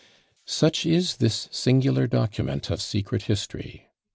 [0.47, 3.85] Such is this singular document of secret history.